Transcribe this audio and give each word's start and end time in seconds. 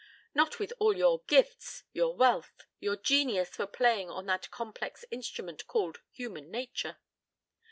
Not 0.33 0.57
with 0.57 0.73
all 0.79 0.97
your 0.97 1.21
gifts, 1.27 1.83
your 1.93 2.15
wealth, 2.15 2.65
your 2.79 2.95
genius 2.97 3.49
for 3.49 3.67
playing 3.67 4.09
on 4.09 4.25
that 4.25 4.49
complex 4.49 5.05
instrument 5.11 5.67
called 5.67 5.99
human 6.13 6.49
nature. 6.49 6.97